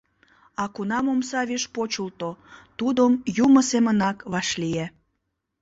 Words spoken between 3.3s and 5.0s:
Юмо семынак вашлие.